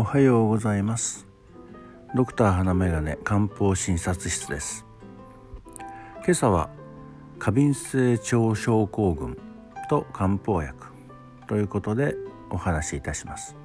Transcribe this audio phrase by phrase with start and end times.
[0.00, 1.26] おはようございます。
[2.16, 4.86] ドクター花眼鏡漢方診察室です。
[6.24, 6.70] 今朝は
[7.38, 9.36] 過敏性腸症候群
[9.90, 10.86] と漢方薬
[11.48, 12.14] ということで
[12.48, 13.58] お話しいたします。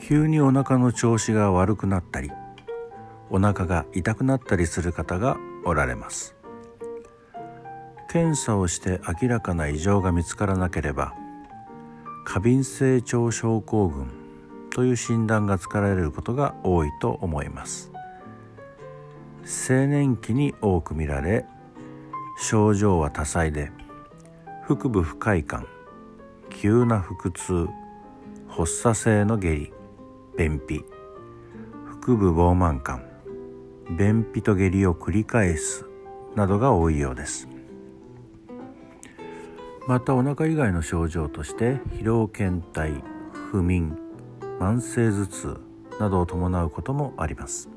[0.00, 2.30] 急にお腹の調子が悪くなったり
[3.28, 6.34] お腹が痛くなったりする方がおられます。
[8.08, 11.12] 検査をして明らかな異常が見つからなければ
[12.28, 14.10] 過敏性腸症候群
[14.70, 17.92] という診断がつかれることが多いと思います。
[19.68, 21.46] 青年期に多く見られ
[22.36, 23.70] 症状は多彩で
[24.64, 25.68] 腹部不快感
[26.50, 27.68] 急な腹痛
[28.48, 29.72] 発作性の下痢
[30.36, 30.84] 便秘
[32.02, 33.06] 腹部膨満感
[33.96, 35.86] 便秘と下痢を繰り返す
[36.34, 37.55] などが多いようです。
[39.86, 43.04] またお腹以外の症状として疲労倦怠
[43.52, 43.96] 不眠
[44.58, 45.60] 慢性頭痛
[46.00, 47.68] などを伴うこともあります。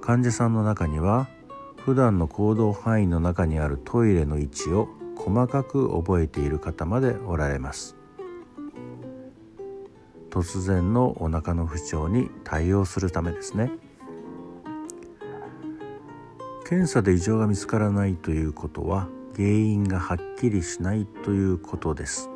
[0.00, 1.28] 患者さんの中には
[1.84, 7.96] 普段の行動範囲の中にあるトイレの位置を細かく覚えている方までおられます。
[10.30, 13.70] 突然のお腹の不調に対応するためですね。
[16.66, 19.06] 検査で異常が見つからないということは
[19.36, 22.30] 原因がはっきりしないということです。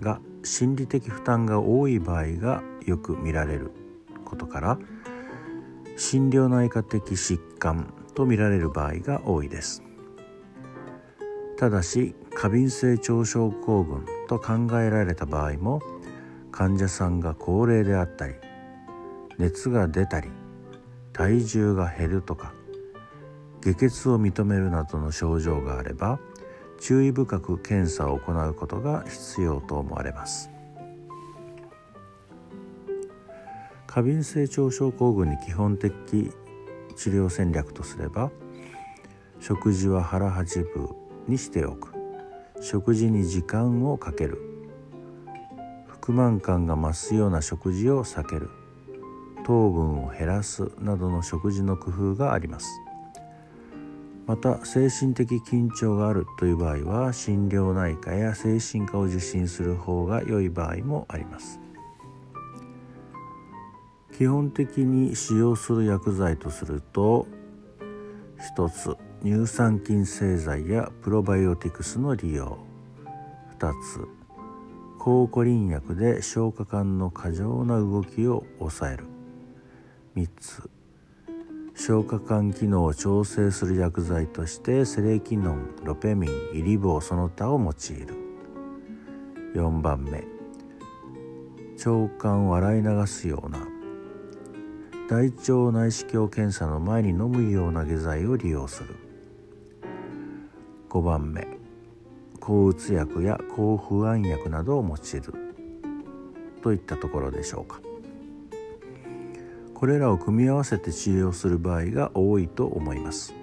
[0.00, 3.70] が心理的負担が多い場合がよく見られる
[4.24, 4.78] ことから
[5.96, 9.82] 心療内科的疾患と見られる場合が多いです。
[11.56, 15.80] ただし過敏性腸症候群と考えられた場合も
[16.50, 18.34] 患者さんが高齢であったり
[19.38, 20.30] 熱が出たり
[21.12, 22.52] 体重が減るとか
[23.60, 26.18] 下血を認めるなどの症状があれば
[26.86, 30.50] 注意深く検査を行うことが必要と思われます。
[33.86, 35.94] 過敏性腸症候群に基本的
[36.94, 38.30] 治療戦略とすれば
[39.40, 40.90] 食事は腹八分
[41.26, 41.94] にしておく。
[42.60, 44.38] 食事に時間をかける。
[46.02, 48.50] 腹満感が増すような食事を避ける。
[49.46, 52.68] 糖分を減らすなどの食事の工夫があります。
[54.26, 61.60] また精神的緊張があるという場合は心療内科や精神科を受診する方が良い場合もあります。
[64.16, 67.26] 基本的に使用する薬剤とすると
[68.56, 72.58] 1つ乳酸菌製剤やプロバイオティクスの利用。
[73.58, 74.06] 2つ
[74.98, 79.04] 抗コリン薬で消化管の過剰な動きを抑える。
[80.16, 80.70] 3つ
[81.74, 88.14] 消化管機能を調整する薬剤としてセレキノンロペミンイリボーその他を用いる。
[89.54, 90.24] 4番目。
[91.84, 93.58] 腸管を洗い流すような。
[95.08, 98.94] 大腸内視鏡検査の前に飲むような下剤を利用する。
[100.88, 101.46] 5番目。
[102.40, 105.34] 抗うつ薬や抗不安薬などを用いる。
[106.62, 107.83] といったところでしょうか。
[109.74, 113.34] これらを組み合わせて治療する場合が多いと思います。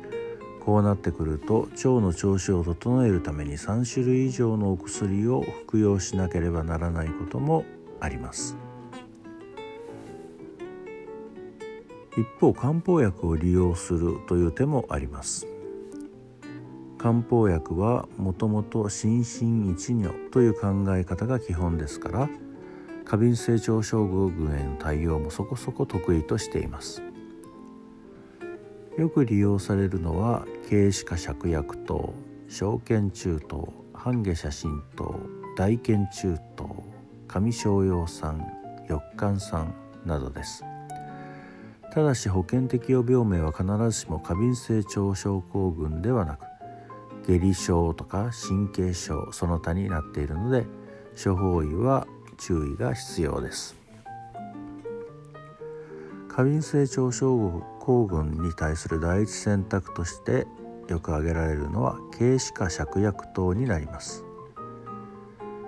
[0.61, 7.65] こうなってくると腸の調子を整えるために3種類以上のお薬を服用しなければならないことも
[7.99, 8.55] あります。
[12.17, 15.47] 一方漢方薬を利用するという手もあります。
[16.97, 22.29] 漢方薬はもともと心身一如という考え方が基本ですから
[23.11, 27.03] 過敏性腸症候群への対応もそこそこ得意としています。
[28.97, 32.13] よく利用されるのは軽視化芍薬糖
[32.47, 35.19] 小腱中糖半下写真糖
[35.57, 36.85] 大腱中糖
[37.27, 38.41] 上昇葉酸
[38.87, 39.73] 翼管酸
[40.05, 40.63] などです。
[41.93, 46.45] ただし保険適用病名は必ずしも過敏性腸症候群ではなく
[47.27, 50.65] 下痢症とか神経症その他になっているので
[51.21, 52.07] 処方医は
[52.41, 53.75] 注意が必要です。
[56.27, 60.47] 過敏性腸症候群に対する第一選択として
[60.87, 64.23] よく挙げられるのは軽視化芍薬糖になります。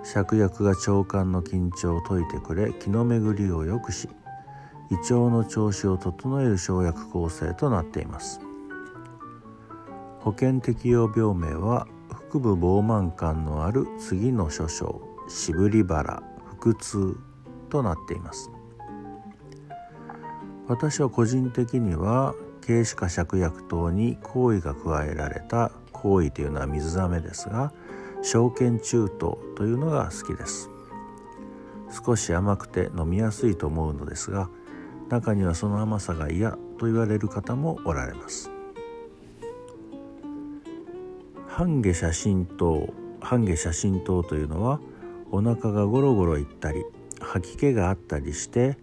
[0.02, 4.08] 芍薬が腸管の緊張を解いてくれ気の巡りを良くし
[4.90, 8.40] 胃腸の調子を整える生薬構成となっています。
[10.20, 16.22] 保険適用病名は腹部膨満感のある次の諸症渋り腹
[16.64, 17.18] 腹痛
[17.68, 18.50] となっています。
[20.66, 22.34] 私は個人的には
[22.66, 27.74] 軽視化芍薬糖に行為が加えられた行為というのは水飴ですが
[28.22, 30.70] 証券中等というのが好きです。
[32.06, 34.48] 少し甘くて飲みやすいと思うのですが
[35.10, 38.50] 中にはその甘さが嫌と言われる方もおられます。
[41.46, 44.80] 半下写真灯半下写真灯というのは
[45.34, 46.84] お腹がゴロゴロいったり
[47.20, 48.78] 吐き気があったりして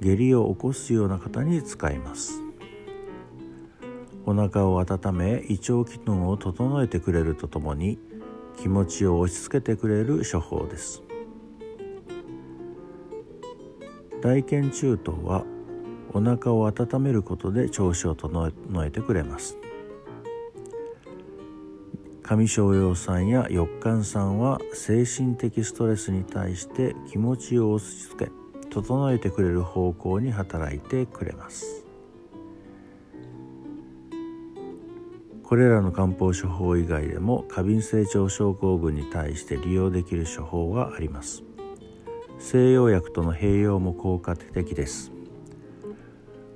[0.00, 2.42] 下痢を起こすような方に使います。
[4.26, 8.00] お腹を温め胃腸機能を整えてくれるとともに
[8.60, 11.04] 気持ちを落ち着けてくれる処方です。
[14.22, 15.44] 大腱中等は
[16.12, 18.52] お腹を温めることで調子を整
[18.84, 19.56] えてくれます。
[22.30, 28.30] 上昇葉酸や翼寒酸は精神的ストレスに対して気持ちを落ち着け
[28.70, 31.84] 整えてくれる方向に働いてくれます。
[35.42, 41.42] これらの漢方処方以外でも過敏性腸症候群に対して利用できる処方があります。
[42.38, 45.10] 西洋薬との併用も効果的です。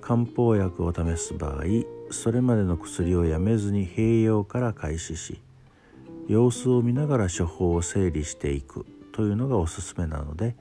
[0.01, 1.65] 漢方薬を試す場合
[2.13, 5.41] それまでの薬をやめずに併用から開始し
[6.27, 10.57] 様子を見ながら処方を整理していくというのがおすすめなので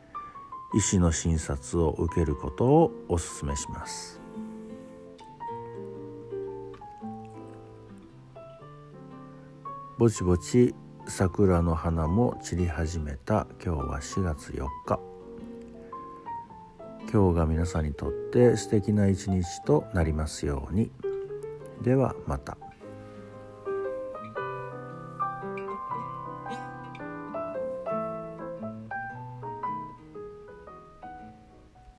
[0.75, 4.19] 医師の診察を受けることをおすすめします。
[9.98, 10.74] ぼちぼち
[11.06, 15.00] 桜の花も散り始めた今日は4月4日。
[17.12, 20.92] 今日が皆さんにとって素敵な一日となりますように。
[21.83, 22.57] ではまた。